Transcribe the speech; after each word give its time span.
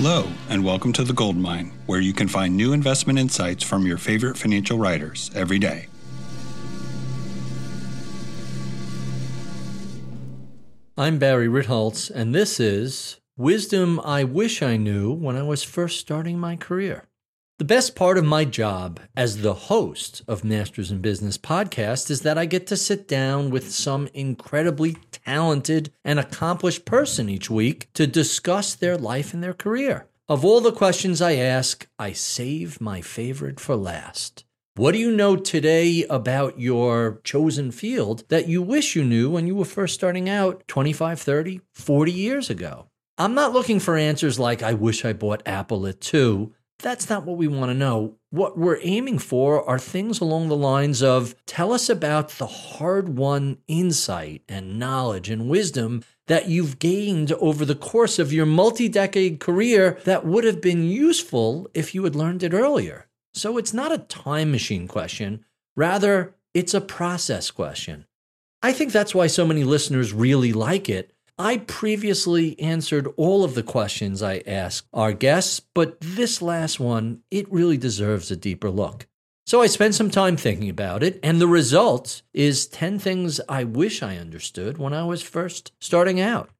Hello, 0.00 0.28
and 0.48 0.64
welcome 0.64 0.92
to 0.92 1.02
The 1.02 1.12
Gold 1.12 1.36
Mine, 1.36 1.72
where 1.86 1.98
you 1.98 2.12
can 2.12 2.28
find 2.28 2.56
new 2.56 2.72
investment 2.72 3.18
insights 3.18 3.64
from 3.64 3.84
your 3.84 3.98
favorite 3.98 4.36
financial 4.38 4.78
writers 4.78 5.28
every 5.34 5.58
day. 5.58 5.88
I'm 10.96 11.18
Barry 11.18 11.48
Ritholtz, 11.48 12.12
and 12.12 12.32
this 12.32 12.60
is 12.60 13.16
Wisdom 13.36 13.98
I 14.04 14.22
Wish 14.22 14.62
I 14.62 14.76
Knew 14.76 15.12
When 15.12 15.34
I 15.34 15.42
Was 15.42 15.64
First 15.64 15.98
Starting 15.98 16.38
My 16.38 16.54
Career. 16.54 17.07
The 17.58 17.64
best 17.64 17.96
part 17.96 18.18
of 18.18 18.24
my 18.24 18.44
job 18.44 19.00
as 19.16 19.38
the 19.38 19.52
host 19.52 20.22
of 20.28 20.44
Masters 20.44 20.92
in 20.92 21.00
Business 21.00 21.36
podcast 21.36 22.08
is 22.08 22.20
that 22.20 22.38
I 22.38 22.44
get 22.44 22.68
to 22.68 22.76
sit 22.76 23.08
down 23.08 23.50
with 23.50 23.72
some 23.72 24.08
incredibly 24.14 24.96
talented 25.10 25.90
and 26.04 26.20
accomplished 26.20 26.84
person 26.84 27.28
each 27.28 27.50
week 27.50 27.88
to 27.94 28.06
discuss 28.06 28.76
their 28.76 28.96
life 28.96 29.34
and 29.34 29.42
their 29.42 29.54
career. 29.54 30.06
Of 30.28 30.44
all 30.44 30.60
the 30.60 30.70
questions 30.70 31.20
I 31.20 31.34
ask, 31.34 31.88
I 31.98 32.12
save 32.12 32.80
my 32.80 33.00
favorite 33.00 33.58
for 33.58 33.74
last. 33.74 34.44
What 34.76 34.92
do 34.92 34.98
you 34.98 35.10
know 35.10 35.34
today 35.34 36.04
about 36.08 36.60
your 36.60 37.20
chosen 37.24 37.72
field 37.72 38.22
that 38.28 38.46
you 38.46 38.62
wish 38.62 38.94
you 38.94 39.02
knew 39.02 39.30
when 39.30 39.48
you 39.48 39.56
were 39.56 39.64
first 39.64 39.94
starting 39.94 40.28
out 40.28 40.62
25, 40.68 41.20
30, 41.20 41.60
40 41.72 42.12
years 42.12 42.50
ago? 42.50 42.86
I'm 43.20 43.34
not 43.34 43.52
looking 43.52 43.80
for 43.80 43.96
answers 43.96 44.38
like, 44.38 44.62
I 44.62 44.74
wish 44.74 45.04
I 45.04 45.12
bought 45.12 45.42
Apple 45.44 45.88
at 45.88 46.00
two. 46.00 46.54
That's 46.80 47.10
not 47.10 47.24
what 47.24 47.36
we 47.36 47.48
want 47.48 47.70
to 47.70 47.74
know. 47.74 48.14
What 48.30 48.56
we're 48.56 48.78
aiming 48.82 49.18
for 49.18 49.68
are 49.68 49.80
things 49.80 50.20
along 50.20 50.48
the 50.48 50.56
lines 50.56 51.02
of 51.02 51.34
tell 51.44 51.72
us 51.72 51.88
about 51.88 52.28
the 52.30 52.46
hard 52.46 53.18
won 53.18 53.58
insight 53.66 54.42
and 54.48 54.78
knowledge 54.78 55.28
and 55.28 55.48
wisdom 55.48 56.04
that 56.28 56.48
you've 56.48 56.78
gained 56.78 57.32
over 57.32 57.64
the 57.64 57.74
course 57.74 58.18
of 58.20 58.32
your 58.32 58.46
multi 58.46 58.88
decade 58.88 59.40
career 59.40 59.98
that 60.04 60.24
would 60.24 60.44
have 60.44 60.60
been 60.60 60.84
useful 60.84 61.68
if 61.74 61.94
you 61.94 62.04
had 62.04 62.14
learned 62.14 62.44
it 62.44 62.54
earlier. 62.54 63.06
So 63.34 63.58
it's 63.58 63.74
not 63.74 63.92
a 63.92 63.98
time 63.98 64.52
machine 64.52 64.86
question, 64.86 65.44
rather, 65.74 66.34
it's 66.54 66.74
a 66.74 66.80
process 66.80 67.50
question. 67.50 68.06
I 68.62 68.72
think 68.72 68.92
that's 68.92 69.14
why 69.14 69.26
so 69.26 69.46
many 69.46 69.64
listeners 69.64 70.12
really 70.12 70.52
like 70.52 70.88
it 70.88 71.12
I 71.40 71.58
previously 71.58 72.58
answered 72.58 73.06
all 73.16 73.44
of 73.44 73.54
the 73.54 73.62
questions 73.62 74.24
I 74.24 74.42
asked 74.44 74.88
our 74.92 75.12
guests, 75.12 75.60
but 75.60 76.00
this 76.00 76.42
last 76.42 76.80
one, 76.80 77.20
it 77.30 77.50
really 77.52 77.76
deserves 77.76 78.32
a 78.32 78.36
deeper 78.36 78.70
look. 78.70 79.06
So 79.46 79.62
I 79.62 79.68
spent 79.68 79.94
some 79.94 80.10
time 80.10 80.36
thinking 80.36 80.68
about 80.68 81.04
it, 81.04 81.20
and 81.22 81.40
the 81.40 81.46
result 81.46 82.22
is 82.34 82.66
10 82.66 82.98
things 82.98 83.40
I 83.48 83.62
wish 83.62 84.02
I 84.02 84.16
understood 84.16 84.78
when 84.78 84.92
I 84.92 85.04
was 85.04 85.22
first 85.22 85.70
starting 85.80 86.20
out. 86.20 86.50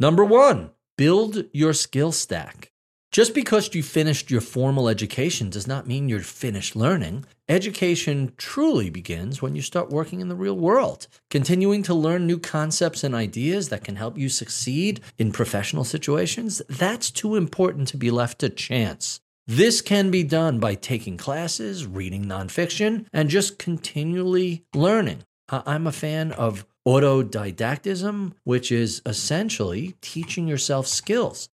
Number 0.00 0.24
one, 0.24 0.70
build 0.96 1.44
your 1.52 1.72
skill 1.72 2.10
stack. 2.10 2.72
Just 3.10 3.34
because 3.34 3.74
you 3.74 3.82
finished 3.82 4.30
your 4.30 4.42
formal 4.42 4.86
education 4.86 5.48
does 5.48 5.66
not 5.66 5.86
mean 5.86 6.10
you're 6.10 6.20
finished 6.20 6.76
learning. 6.76 7.24
Education 7.48 8.34
truly 8.36 8.90
begins 8.90 9.40
when 9.40 9.56
you 9.56 9.62
start 9.62 9.88
working 9.88 10.20
in 10.20 10.28
the 10.28 10.36
real 10.36 10.56
world, 10.56 11.08
continuing 11.30 11.82
to 11.84 11.94
learn 11.94 12.26
new 12.26 12.38
concepts 12.38 13.02
and 13.02 13.14
ideas 13.14 13.70
that 13.70 13.82
can 13.82 13.96
help 13.96 14.18
you 14.18 14.28
succeed 14.28 15.00
in 15.16 15.32
professional 15.32 15.84
situations. 15.84 16.60
That's 16.68 17.10
too 17.10 17.34
important 17.34 17.88
to 17.88 17.96
be 17.96 18.10
left 18.10 18.40
to 18.40 18.50
chance. 18.50 19.20
This 19.46 19.80
can 19.80 20.10
be 20.10 20.22
done 20.22 20.58
by 20.58 20.74
taking 20.74 21.16
classes, 21.16 21.86
reading 21.86 22.26
nonfiction, 22.26 23.06
and 23.14 23.30
just 23.30 23.58
continually 23.58 24.66
learning. 24.74 25.24
I'm 25.48 25.86
a 25.86 25.92
fan 25.92 26.32
of 26.32 26.66
autodidactism, 26.86 28.34
which 28.44 28.70
is 28.70 29.00
essentially 29.06 29.96
teaching 30.02 30.46
yourself 30.46 30.86
skills. 30.86 31.48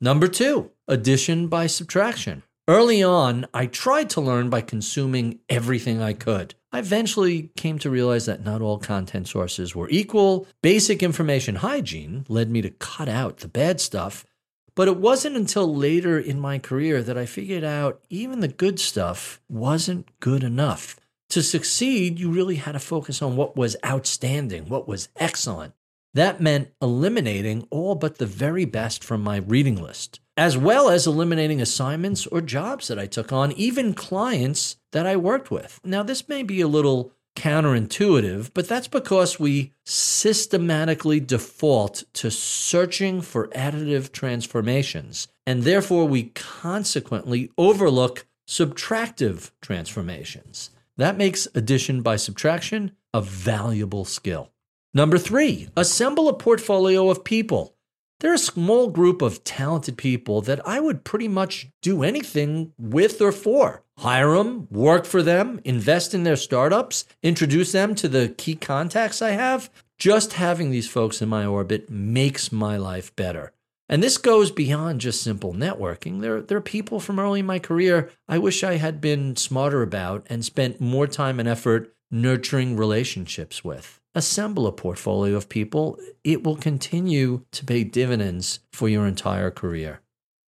Number 0.00 0.26
two, 0.26 0.72
addition 0.88 1.48
by 1.48 1.66
subtraction. 1.66 2.42
Early 2.68 3.00
on, 3.00 3.46
I 3.54 3.66
tried 3.66 4.10
to 4.10 4.20
learn 4.20 4.50
by 4.50 4.60
consuming 4.60 5.38
everything 5.48 6.02
I 6.02 6.14
could. 6.14 6.56
I 6.72 6.80
eventually 6.80 7.50
came 7.56 7.78
to 7.78 7.90
realize 7.90 8.26
that 8.26 8.44
not 8.44 8.60
all 8.60 8.78
content 8.78 9.28
sources 9.28 9.76
were 9.76 9.88
equal. 9.88 10.48
Basic 10.62 11.00
information 11.00 11.56
hygiene 11.56 12.26
led 12.28 12.50
me 12.50 12.62
to 12.62 12.70
cut 12.70 13.08
out 13.08 13.38
the 13.38 13.48
bad 13.48 13.80
stuff. 13.80 14.26
But 14.74 14.88
it 14.88 14.96
wasn't 14.96 15.36
until 15.36 15.72
later 15.74 16.18
in 16.18 16.40
my 16.40 16.58
career 16.58 17.02
that 17.02 17.16
I 17.16 17.24
figured 17.24 17.62
out 17.62 18.02
even 18.10 18.40
the 18.40 18.48
good 18.48 18.80
stuff 18.80 19.40
wasn't 19.48 20.08
good 20.18 20.42
enough. 20.42 20.96
To 21.30 21.42
succeed, 21.42 22.18
you 22.18 22.30
really 22.30 22.56
had 22.56 22.72
to 22.72 22.78
focus 22.80 23.22
on 23.22 23.36
what 23.36 23.56
was 23.56 23.76
outstanding, 23.86 24.68
what 24.68 24.86
was 24.86 25.08
excellent. 25.16 25.72
That 26.16 26.40
meant 26.40 26.70
eliminating 26.80 27.68
all 27.68 27.94
but 27.94 28.16
the 28.16 28.24
very 28.24 28.64
best 28.64 29.04
from 29.04 29.22
my 29.22 29.36
reading 29.36 29.76
list, 29.76 30.18
as 30.34 30.56
well 30.56 30.88
as 30.88 31.06
eliminating 31.06 31.60
assignments 31.60 32.26
or 32.26 32.40
jobs 32.40 32.88
that 32.88 32.98
I 32.98 33.04
took 33.04 33.34
on, 33.34 33.52
even 33.52 33.92
clients 33.92 34.78
that 34.92 35.06
I 35.06 35.16
worked 35.16 35.50
with. 35.50 35.78
Now, 35.84 36.02
this 36.02 36.26
may 36.26 36.42
be 36.42 36.62
a 36.62 36.68
little 36.68 37.12
counterintuitive, 37.36 38.52
but 38.54 38.66
that's 38.66 38.88
because 38.88 39.38
we 39.38 39.74
systematically 39.84 41.20
default 41.20 42.04
to 42.14 42.30
searching 42.30 43.20
for 43.20 43.48
additive 43.48 44.10
transformations, 44.10 45.28
and 45.46 45.64
therefore 45.64 46.08
we 46.08 46.30
consequently 46.34 47.50
overlook 47.58 48.24
subtractive 48.48 49.50
transformations. 49.60 50.70
That 50.96 51.18
makes 51.18 51.46
addition 51.54 52.00
by 52.00 52.16
subtraction 52.16 52.92
a 53.12 53.20
valuable 53.20 54.06
skill. 54.06 54.50
Number 54.96 55.18
three, 55.18 55.68
assemble 55.76 56.26
a 56.26 56.32
portfolio 56.32 57.10
of 57.10 57.22
people. 57.22 57.76
They're 58.20 58.32
a 58.32 58.38
small 58.38 58.88
group 58.88 59.20
of 59.20 59.44
talented 59.44 59.98
people 59.98 60.40
that 60.40 60.66
I 60.66 60.80
would 60.80 61.04
pretty 61.04 61.28
much 61.28 61.68
do 61.82 62.02
anything 62.02 62.72
with 62.78 63.20
or 63.20 63.30
for. 63.30 63.82
Hire 63.98 64.38
them, 64.38 64.68
work 64.70 65.04
for 65.04 65.22
them, 65.22 65.60
invest 65.64 66.14
in 66.14 66.22
their 66.22 66.34
startups, 66.34 67.04
introduce 67.22 67.72
them 67.72 67.94
to 67.94 68.08
the 68.08 68.34
key 68.38 68.54
contacts 68.54 69.20
I 69.20 69.32
have. 69.32 69.68
Just 69.98 70.32
having 70.32 70.70
these 70.70 70.88
folks 70.88 71.20
in 71.20 71.28
my 71.28 71.44
orbit 71.44 71.90
makes 71.90 72.50
my 72.50 72.78
life 72.78 73.14
better. 73.16 73.52
And 73.90 74.02
this 74.02 74.16
goes 74.16 74.50
beyond 74.50 75.02
just 75.02 75.22
simple 75.22 75.52
networking. 75.52 76.22
There, 76.22 76.40
there 76.40 76.56
are 76.56 76.62
people 76.62 77.00
from 77.00 77.20
early 77.20 77.40
in 77.40 77.46
my 77.46 77.58
career 77.58 78.08
I 78.26 78.38
wish 78.38 78.64
I 78.64 78.76
had 78.76 79.02
been 79.02 79.36
smarter 79.36 79.82
about 79.82 80.26
and 80.30 80.42
spent 80.42 80.80
more 80.80 81.06
time 81.06 81.38
and 81.38 81.46
effort 81.46 81.94
nurturing 82.10 82.78
relationships 82.78 83.62
with 83.62 84.00
assemble 84.16 84.66
a 84.66 84.72
portfolio 84.72 85.36
of 85.36 85.48
people, 85.48 85.98
it 86.24 86.42
will 86.42 86.56
continue 86.56 87.44
to 87.52 87.64
pay 87.64 87.84
dividends 87.84 88.60
for 88.72 88.88
your 88.88 89.06
entire 89.06 89.50
career. 89.50 90.00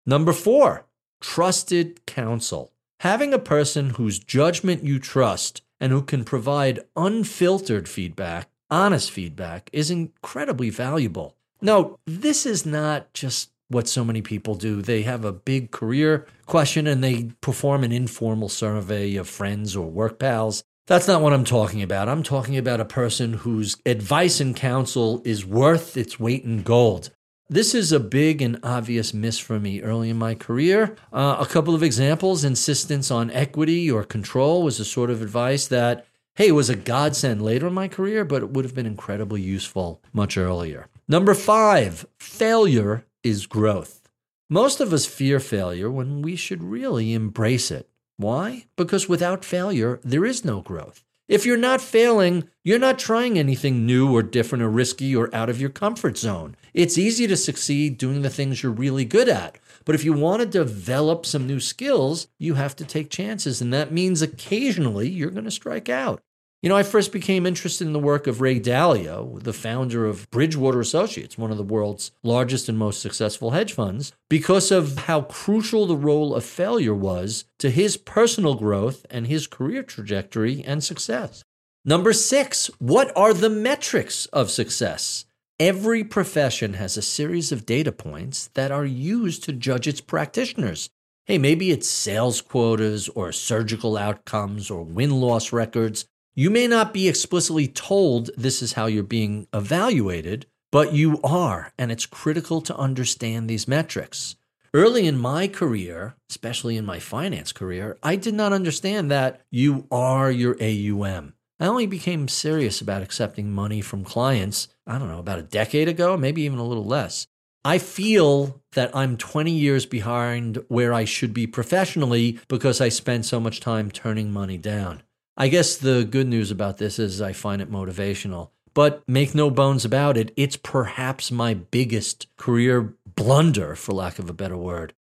Number 0.07 0.33
four, 0.33 0.87
trusted 1.21 2.07
counsel. 2.07 2.73
Having 3.01 3.35
a 3.35 3.39
person 3.39 3.91
whose 3.91 4.19
judgment 4.19 4.85
you 4.85 4.99
trust 4.99 5.61
and 5.79 5.93
who 5.93 6.03
can 6.03 6.25
provide 6.25 6.81
unfiltered 6.97 7.89
feedback, 7.89 8.49
honest 8.71 9.11
feedback, 9.11 9.69
is 9.73 9.91
incredibly 9.91 10.71
valuable. 10.71 11.37
Now, 11.61 11.99
this 12.07 12.47
is 12.47 12.65
not 12.65 13.13
just 13.13 13.51
what 13.69 13.87
so 13.87 14.03
many 14.03 14.23
people 14.23 14.55
do. 14.55 14.81
They 14.81 15.03
have 15.03 15.27
a 15.27 15.33
big 15.33 15.71
career 15.71 16.27
question 16.47 16.87
and 16.87 17.05
they 17.05 17.33
perform 17.43 17.85
an 17.85 17.93
informal 17.93 18.49
survey 18.49 19.15
of 19.17 19.29
friends 19.29 19.77
or 19.77 19.91
work 19.91 20.19
pals 20.19 20.65
that's 20.89 21.07
not 21.07 21.21
what 21.21 21.35
I'm 21.35 21.45
talking 21.45 21.83
about. 21.83 22.09
I'm 22.09 22.23
talking 22.23 22.57
about 22.57 22.81
a 22.81 22.85
person 22.87 23.35
whose 23.35 23.77
advice 23.85 24.41
and 24.41 24.57
counsel 24.57 25.21
is 25.25 25.45
worth 25.45 25.99
its 25.99 26.19
weight 26.19 26.45
in 26.45 26.63
gold. 26.63 27.11
This 27.51 27.75
is 27.75 27.93
a 27.93 28.01
big 28.01 28.41
and 28.41 28.59
obvious 28.63 29.13
miss 29.13 29.39
for 29.39 29.61
me 29.61 29.83
early 29.83 30.09
in 30.09 30.17
my 30.17 30.35
career. 30.35 30.97
Uh, 31.13 31.37
a 31.39 31.47
couple 31.47 31.75
of 31.75 31.83
examples 31.83 32.43
insistence 32.43 33.11
on 33.11 33.31
equity 33.31 33.91
or 33.91 34.03
control 34.03 34.63
was 34.63 34.81
a 34.81 34.85
sort 34.85 35.11
of 35.11 35.21
advice 35.21 35.69
that, 35.69 36.07
hey, 36.37 36.53
was 36.53 36.71
a 36.71 36.77
godsend 36.77 37.43
later 37.43 37.67
in 37.67 37.75
my 37.75 37.89
career, 37.89 38.25
but 38.25 38.43
it 38.43 38.51
would 38.51 38.65
have 38.65 38.75
been 38.75 38.87
incredibly 38.87 39.43
useful 39.43 40.03
much 40.15 40.39
earlier. 40.39 40.89
Number 41.07 41.35
five, 41.35 42.07
failure 42.19 43.05
is 43.23 43.47
growth. 43.47 44.09
Most 44.49 44.81
of 44.81 44.95
us 44.95 45.05
fear 45.05 45.39
failure 45.39 45.91
when 45.91 46.23
we 46.23 46.35
should 46.35 46.63
really 46.63 47.13
embrace 47.13 47.71
it. 47.71 47.88
Why? 48.19 48.67
Because 48.77 49.09
without 49.09 49.45
failure, 49.45 50.01
there 50.03 50.25
is 50.25 50.45
no 50.45 50.61
growth. 50.61 51.05
If 51.29 51.47
you're 51.47 51.57
not 51.57 51.81
failing, 51.81 52.49
you're 52.65 52.79
not 52.81 52.99
trying 52.99 53.39
anything 53.39 53.87
new 53.87 54.13
or 54.13 54.25
different 54.25 54.65
or 54.65 54.69
risky 54.69 55.15
or 55.15 55.33
out 55.33 55.49
of 55.49 55.61
your 55.61 55.71
comfort 55.71 56.19
zone. 56.19 56.57
It's 56.75 56.99
easy 56.99 57.29
to 57.29 57.37
succeed 57.37 57.97
doing 57.97 58.23
the 58.23 58.31
things 58.31 58.61
you're 58.63 58.73
really 58.73 59.05
good 59.05 59.29
at. 59.29 59.59
But 59.85 59.95
if 59.95 60.05
you 60.05 60.15
want 60.15 60.41
to 60.41 60.47
develop 60.47 61.27
some 61.27 61.47
new 61.47 61.61
skills, 61.61 62.27
you 62.41 62.55
have 62.55 62.75
to 62.77 62.85
take 62.85 63.09
chances. 63.09 63.61
And 63.61 63.73
that 63.73 63.93
means 63.93 64.21
occasionally 64.21 65.09
you're 65.09 65.31
going 65.31 65.45
to 65.45 65.51
strike 65.53 65.89
out. 65.89 66.21
You 66.61 66.69
know, 66.69 66.77
I 66.77 66.83
first 66.83 67.13
became 67.13 67.47
interested 67.47 67.87
in 67.87 67.93
the 67.93 68.01
work 68.01 68.27
of 68.27 68.41
Ray 68.41 68.59
Dalio, 68.59 69.41
the 69.41 69.53
founder 69.53 70.07
of 70.07 70.29
Bridgewater 70.33 70.81
Associates, 70.81 71.39
one 71.39 71.53
of 71.53 71.57
the 71.57 71.63
world's 71.63 72.11
largest 72.25 72.69
and 72.69 72.77
most 72.77 73.01
successful 73.01 73.53
hedge 73.53 73.73
funds, 73.73 74.13
because 74.29 74.73
of 74.73 74.99
how 74.99 75.21
crucial 75.21 75.87
the 75.87 75.97
role 75.97 76.35
of 76.35 76.45
failure 76.45 76.97
was 76.97 77.45
to 77.61 77.71
his 77.71 77.97
personal 77.97 78.57
growth 78.57 79.07
and 79.09 79.29
his 79.29 79.47
career 79.47 79.85
trajectory 79.85 80.65
and 80.65 80.83
success. 80.83 81.45
Number 81.85 82.13
six, 82.13 82.67
what 82.81 83.17
are 83.17 83.33
the 83.33 83.51
metrics 83.51 84.27
of 84.27 84.51
success? 84.51 85.27
Every 85.61 86.03
profession 86.03 86.73
has 86.73 86.97
a 86.97 87.03
series 87.03 87.53
of 87.53 87.67
data 87.67 87.93
points 87.93 88.51
that 88.55 88.73
are 88.73 88.85
used 88.85 89.45
to 89.45 89.53
judge 89.53 89.87
its 89.87 90.01
practitioners. 90.01 90.91
Hey, 91.25 91.39
maybe 91.39 91.71
it's 91.71 91.89
sales 91.89 92.41
quotas 92.41 93.09
or 93.11 93.31
surgical 93.31 93.97
outcomes 93.97 94.73
or 94.73 94.83
win 94.83 95.21
loss 95.21 95.53
records. 95.53 96.05
You 96.39 96.51
may 96.51 96.69
not 96.69 96.95
be 96.95 97.09
explicitly 97.09 97.67
told 97.67 98.31
this 98.37 98.63
is 98.63 98.75
how 98.75 98.87
you're 98.87 99.03
being 99.03 99.49
evaluated, 99.53 100.47
but 100.71 100.93
you 100.93 101.21
are, 101.25 101.73
and 101.77 101.91
it's 101.91 102.07
critical 102.07 102.61
to 102.61 102.77
understand 102.77 103.51
these 103.51 103.67
metrics. 103.67 104.37
Early 104.73 105.09
in 105.09 105.19
my 105.19 105.49
career, 105.49 106.15
especially 106.31 106.77
in 106.77 106.87
my 106.87 107.01
finance 107.01 107.51
career, 107.51 107.99
I 108.05 108.15
did 108.15 108.35
not 108.35 108.53
understand 108.53 109.11
that 109.11 109.41
you 109.51 109.89
are 109.91 110.31
your 110.31 110.57
AUM. 110.63 111.35
I 111.59 111.67
only 111.67 111.87
became 111.87 112.29
serious 112.29 112.81
about 112.81 113.03
accepting 113.03 113.51
money 113.51 113.81
from 113.81 114.05
clients, 114.05 114.69
I 114.87 114.97
don't 114.97 115.09
know, 115.09 115.19
about 115.19 115.41
a 115.41 115.43
decade 115.43 115.89
ago, 115.89 116.17
maybe 116.17 116.43
even 116.43 116.61
a 116.61 116.65
little 116.65 116.87
less. 116.87 117.27
I 117.65 117.79
feel 117.79 118.63
that 118.75 118.95
I'm 118.95 119.17
20 119.17 119.51
years 119.51 119.87
behind 119.87 120.65
where 120.69 120.95
I 120.95 121.05
should 121.05 121.35
be 121.35 121.49
professionally 121.49 122.39
because 122.47 122.81
I 122.81 122.91
spend 122.91 123.27
so 123.27 123.41
much 123.41 123.59
time 123.59 123.91
turning 123.91 124.31
money 124.31 124.57
down. 124.57 125.03
I 125.41 125.47
guess 125.47 125.77
the 125.77 126.05
good 126.05 126.27
news 126.27 126.51
about 126.51 126.79
this 126.79 126.99
is 126.99 127.23
I 127.23 127.33
find 127.33 127.63
it 127.63 127.71
motivational. 127.71 128.51
But 128.75 129.09
make 129.09 129.37
no 129.37 129.51
bones 129.51 129.85
about 129.85 130.17
it, 130.17 130.33
it's 130.37 130.57
perhaps 130.57 131.31
my 131.31 131.55
biggest 131.55 132.27
career 132.37 132.97
blunder, 133.07 133.77
for 133.77 133.93
lack 133.93 134.19
of 134.19 134.29
a 134.29 134.33
better 134.33 134.57
word. 134.57 134.95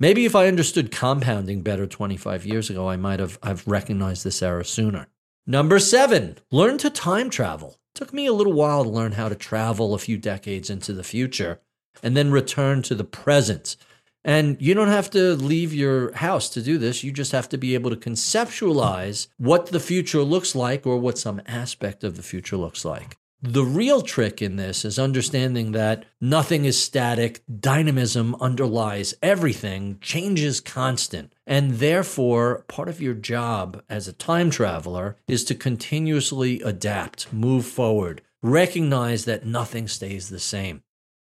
Maybe 0.00 0.24
if 0.24 0.34
I 0.34 0.48
understood 0.48 0.90
compounding 0.90 1.62
better 1.62 1.86
25 1.86 2.44
years 2.44 2.70
ago, 2.70 2.88
I 2.88 2.96
might 2.96 3.20
have 3.20 3.38
I've 3.40 3.66
recognized 3.68 4.24
this 4.24 4.42
error 4.42 4.64
sooner. 4.64 5.06
Number 5.46 5.78
seven, 5.78 6.38
learn 6.50 6.76
to 6.78 6.90
time 6.90 7.30
travel. 7.30 7.78
Took 7.94 8.12
me 8.12 8.26
a 8.26 8.32
little 8.32 8.52
while 8.52 8.82
to 8.82 8.90
learn 8.90 9.12
how 9.12 9.28
to 9.28 9.36
travel 9.36 9.94
a 9.94 9.98
few 9.98 10.18
decades 10.18 10.70
into 10.70 10.92
the 10.92 11.04
future 11.04 11.60
and 12.02 12.16
then 12.16 12.32
return 12.32 12.82
to 12.82 12.96
the 12.96 13.04
present. 13.04 13.76
And 14.24 14.56
you 14.60 14.72
don't 14.72 14.88
have 14.88 15.10
to 15.10 15.34
leave 15.34 15.74
your 15.74 16.12
house 16.14 16.48
to 16.50 16.62
do 16.62 16.78
this. 16.78 17.04
You 17.04 17.12
just 17.12 17.32
have 17.32 17.48
to 17.50 17.58
be 17.58 17.74
able 17.74 17.90
to 17.90 17.96
conceptualize 17.96 19.26
what 19.36 19.66
the 19.66 19.80
future 19.80 20.22
looks 20.22 20.54
like 20.54 20.86
or 20.86 20.98
what 20.98 21.18
some 21.18 21.42
aspect 21.46 22.02
of 22.02 22.16
the 22.16 22.22
future 22.22 22.56
looks 22.56 22.84
like. 22.84 23.18
The 23.42 23.62
real 23.62 24.00
trick 24.00 24.40
in 24.40 24.56
this 24.56 24.86
is 24.86 24.98
understanding 24.98 25.72
that 25.72 26.06
nothing 26.18 26.64
is 26.64 26.82
static, 26.82 27.42
dynamism 27.60 28.34
underlies 28.36 29.12
everything, 29.22 29.98
change 30.00 30.40
is 30.40 30.62
constant. 30.62 31.34
And 31.46 31.72
therefore, 31.72 32.64
part 32.68 32.88
of 32.88 33.02
your 33.02 33.12
job 33.12 33.82
as 33.90 34.08
a 34.08 34.14
time 34.14 34.48
traveler 34.48 35.18
is 35.28 35.44
to 35.44 35.54
continuously 35.54 36.62
adapt, 36.62 37.34
move 37.34 37.66
forward, 37.66 38.22
recognize 38.42 39.26
that 39.26 39.44
nothing 39.44 39.88
stays 39.88 40.30
the 40.30 40.40
same. 40.40 40.82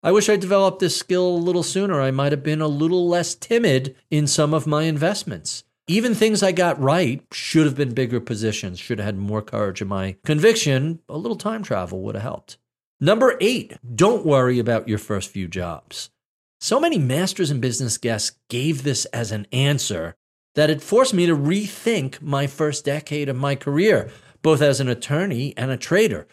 I 0.07 0.13
wish 0.13 0.29
I 0.29 0.37
developed 0.37 0.79
this 0.79 0.97
skill 0.97 1.27
a 1.27 1.37
little 1.37 1.65
sooner. 1.65 2.01
I 2.01 2.13
might 2.13 2.31
have 2.31 2.45
been 2.45 2.61
a 2.61 2.69
little 2.69 3.09
less 3.09 3.35
timid 3.35 3.97
in 4.09 4.29
some 4.29 4.55
of 4.55 4.65
my 4.65 4.85
investments. 4.85 5.65
Even 5.89 6.15
things 6.15 6.45
I 6.45 6.53
got 6.53 6.81
right 6.81 7.25
should 7.33 7.67
have 7.67 7.75
been 7.75 7.93
bigger 7.93 8.21
positions, 8.21 8.79
should 8.79 9.01
have 9.01 9.07
had 9.07 9.19
more 9.19 9.43
courage 9.43 9.83
in 9.83 9.89
my 9.89 10.15
conviction. 10.25 11.01
A 11.09 11.19
little 11.19 11.37
time 11.37 11.65
travel 11.65 12.03
would 12.03 12.15
have 12.15 12.23
helped. 12.23 12.57
Number 13.01 13.37
eight, 13.41 13.79
don't 13.97 14.25
worry 14.25 14.61
about 14.61 14.87
your 14.87 14.99
first 14.99 15.29
few 15.29 15.49
jobs. 15.49 16.11
So 16.61 16.79
many 16.79 16.99
masters 16.99 17.51
in 17.51 17.59
business 17.59 17.99
guests 17.99 18.39
gave 18.49 18.85
this 18.85 19.07
as 19.07 19.33
an 19.33 19.49
answer 19.51 20.15
that 20.55 20.71
it 20.71 20.83
forced 20.83 21.15
me 21.15 21.27
to 21.27 21.37
rethink 21.37 22.23
my 22.23 22.47
first 22.47 22.85
decade 22.85 23.29
of 23.29 23.35
my 23.35 23.57
career, 23.57 24.09
both 24.41 24.63
as 24.63 24.79
an 24.79 24.89
attorney 24.89 25.53
and 25.57 25.73
a 25.73 25.77
trader. 25.77 26.29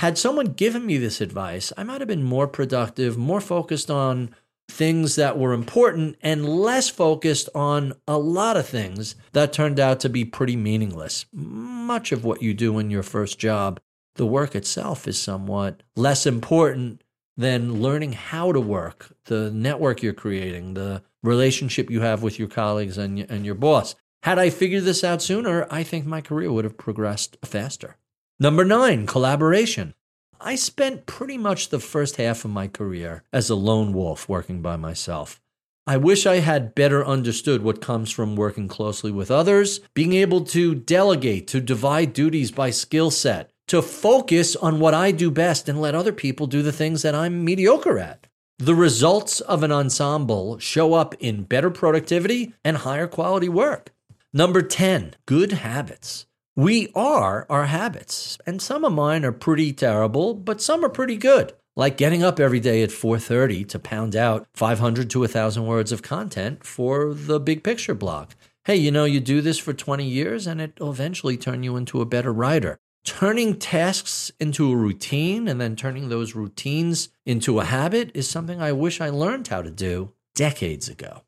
Had 0.00 0.16
someone 0.16 0.54
given 0.54 0.86
me 0.86 0.96
this 0.96 1.20
advice, 1.20 1.74
I 1.76 1.84
might 1.84 2.00
have 2.00 2.08
been 2.08 2.22
more 2.22 2.48
productive, 2.48 3.18
more 3.18 3.42
focused 3.42 3.90
on 3.90 4.34
things 4.66 5.16
that 5.16 5.38
were 5.38 5.52
important 5.52 6.16
and 6.22 6.48
less 6.48 6.88
focused 6.88 7.50
on 7.54 7.92
a 8.08 8.16
lot 8.16 8.56
of 8.56 8.66
things 8.66 9.14
that 9.32 9.52
turned 9.52 9.78
out 9.78 10.00
to 10.00 10.08
be 10.08 10.24
pretty 10.24 10.56
meaningless. 10.56 11.26
Much 11.34 12.12
of 12.12 12.24
what 12.24 12.40
you 12.40 12.54
do 12.54 12.78
in 12.78 12.90
your 12.90 13.02
first 13.02 13.38
job, 13.38 13.78
the 14.14 14.24
work 14.24 14.54
itself 14.54 15.06
is 15.06 15.20
somewhat 15.20 15.82
less 15.94 16.24
important 16.24 17.04
than 17.36 17.82
learning 17.82 18.14
how 18.14 18.52
to 18.52 18.60
work, 18.60 19.14
the 19.26 19.50
network 19.50 20.02
you're 20.02 20.14
creating, 20.14 20.72
the 20.72 21.02
relationship 21.22 21.90
you 21.90 22.00
have 22.00 22.22
with 22.22 22.38
your 22.38 22.48
colleagues 22.48 22.96
and, 22.96 23.18
and 23.18 23.44
your 23.44 23.54
boss. 23.54 23.94
Had 24.22 24.38
I 24.38 24.48
figured 24.48 24.84
this 24.84 25.04
out 25.04 25.20
sooner, 25.20 25.66
I 25.70 25.82
think 25.82 26.06
my 26.06 26.22
career 26.22 26.50
would 26.50 26.64
have 26.64 26.78
progressed 26.78 27.36
faster. 27.44 27.98
Number 28.42 28.64
nine, 28.64 29.06
collaboration. 29.06 29.92
I 30.40 30.54
spent 30.54 31.04
pretty 31.04 31.36
much 31.36 31.68
the 31.68 31.78
first 31.78 32.16
half 32.16 32.42
of 32.42 32.50
my 32.50 32.68
career 32.68 33.22
as 33.34 33.50
a 33.50 33.54
lone 33.54 33.92
wolf 33.92 34.30
working 34.30 34.62
by 34.62 34.76
myself. 34.76 35.42
I 35.86 35.98
wish 35.98 36.24
I 36.24 36.36
had 36.36 36.74
better 36.74 37.04
understood 37.04 37.62
what 37.62 37.82
comes 37.82 38.10
from 38.10 38.36
working 38.36 38.66
closely 38.66 39.12
with 39.12 39.30
others, 39.30 39.80
being 39.92 40.14
able 40.14 40.42
to 40.46 40.74
delegate, 40.74 41.48
to 41.48 41.60
divide 41.60 42.14
duties 42.14 42.50
by 42.50 42.70
skill 42.70 43.10
set, 43.10 43.50
to 43.68 43.82
focus 43.82 44.56
on 44.56 44.80
what 44.80 44.94
I 44.94 45.10
do 45.10 45.30
best 45.30 45.68
and 45.68 45.78
let 45.78 45.94
other 45.94 46.12
people 46.12 46.46
do 46.46 46.62
the 46.62 46.72
things 46.72 47.02
that 47.02 47.14
I'm 47.14 47.44
mediocre 47.44 47.98
at. 47.98 48.26
The 48.56 48.74
results 48.74 49.42
of 49.42 49.62
an 49.62 49.70
ensemble 49.70 50.58
show 50.58 50.94
up 50.94 51.14
in 51.20 51.42
better 51.44 51.68
productivity 51.68 52.54
and 52.64 52.78
higher 52.78 53.06
quality 53.06 53.50
work. 53.50 53.90
Number 54.32 54.62
10, 54.62 55.16
good 55.26 55.52
habits. 55.52 56.24
We 56.56 56.88
are 56.96 57.46
our 57.48 57.66
habits, 57.66 58.36
and 58.44 58.60
some 58.60 58.84
of 58.84 58.92
mine 58.92 59.24
are 59.24 59.32
pretty 59.32 59.72
terrible, 59.72 60.34
but 60.34 60.60
some 60.60 60.84
are 60.84 60.88
pretty 60.88 61.16
good. 61.16 61.52
Like 61.76 61.96
getting 61.96 62.22
up 62.24 62.40
every 62.40 62.58
day 62.58 62.82
at 62.82 62.90
4:30 62.90 63.64
to 63.68 63.78
pound 63.78 64.16
out 64.16 64.46
500 64.54 65.08
to 65.10 65.20
1000 65.20 65.64
words 65.64 65.92
of 65.92 66.02
content 66.02 66.66
for 66.66 67.14
the 67.14 67.38
big 67.38 67.62
picture 67.62 67.94
blog. 67.94 68.30
Hey, 68.64 68.76
you 68.76 68.90
know, 68.90 69.04
you 69.04 69.20
do 69.20 69.40
this 69.40 69.58
for 69.58 69.72
20 69.72 70.04
years 70.04 70.46
and 70.46 70.60
it'll 70.60 70.90
eventually 70.90 71.36
turn 71.36 71.62
you 71.62 71.76
into 71.76 72.00
a 72.00 72.06
better 72.06 72.32
writer. 72.32 72.78
Turning 73.04 73.56
tasks 73.56 74.30
into 74.38 74.70
a 74.70 74.76
routine 74.76 75.48
and 75.48 75.60
then 75.60 75.76
turning 75.76 76.08
those 76.08 76.34
routines 76.34 77.08
into 77.24 77.60
a 77.60 77.64
habit 77.64 78.10
is 78.12 78.28
something 78.28 78.60
I 78.60 78.72
wish 78.72 79.00
I 79.00 79.08
learned 79.08 79.48
how 79.48 79.62
to 79.62 79.70
do 79.70 80.12
decades 80.34 80.88
ago. 80.88 81.22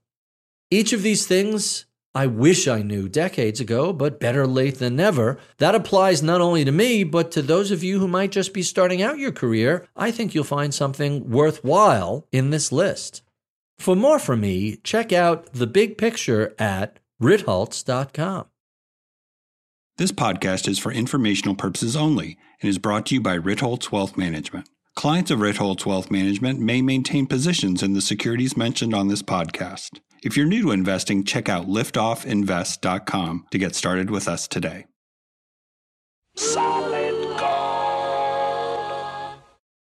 Each 0.71 0.93
of 0.93 1.03
these 1.03 1.27
things 1.27 1.87
I 2.15 2.27
wish 2.27 2.69
I 2.69 2.83
knew 2.83 3.09
decades 3.09 3.59
ago, 3.59 3.93
but 3.93 4.21
better 4.21 4.47
late 4.47 4.79
than 4.79 4.97
never. 4.97 5.39
That 5.59 5.75
applies 5.75 6.23
not 6.23 6.43
only 6.43 6.65
to 6.65 6.73
me, 6.73 7.05
but 7.05 7.31
to 7.33 7.43
those 7.43 7.71
of 7.71 7.83
you 7.83 8.01
who 8.01 8.09
might 8.09 8.33
just 8.33 8.53
be 8.53 8.63
starting 8.63 9.01
out 9.01 9.19
your 9.19 9.33
career. 9.33 9.87
I 9.97 10.11
think 10.11 10.35
you'll 10.35 10.45
find 10.45 10.75
something 10.75 11.31
worthwhile 11.31 12.27
in 12.31 12.51
this 12.51 12.71
list. 12.71 13.23
For 13.79 13.97
more 13.97 14.19
from 14.19 14.43
me, 14.43 14.77
check 14.85 15.13
out 15.13 15.55
the 15.55 15.67
big 15.67 15.97
picture 15.97 16.55
at 16.59 16.99
ritholtz.com. 17.21 18.47
This 19.97 20.13
podcast 20.13 20.69
is 20.69 20.79
for 20.79 20.93
informational 20.93 21.55
purposes 21.55 21.97
only 21.97 22.37
and 22.61 22.69
is 22.69 22.79
brought 22.79 23.07
to 23.07 23.15
you 23.15 23.21
by 23.21 23.39
Ritholtz 23.39 23.91
Wealth 23.91 24.17
Management. 24.17 24.69
Clients 24.95 25.31
of 25.31 25.39
Ritholtz 25.39 25.87
Wealth 25.87 26.11
Management 26.11 26.61
may 26.61 26.83
maintain 26.83 27.27
positions 27.27 27.83
in 27.83 27.95
the 27.95 28.03
securities 28.03 28.57
mentioned 28.57 28.95
on 28.95 29.09
this 29.09 29.23
podcast. 29.23 30.01
If 30.23 30.37
you're 30.37 30.47
new 30.47 30.63
to 30.63 30.71
investing, 30.71 31.25
check 31.25 31.49
out 31.49 31.67
liftoffinvest.com 31.67 33.47
to 33.51 33.59
get 33.59 33.75
started 33.75 34.11
with 34.11 34.29
us 34.29 34.47
today. 34.47 34.87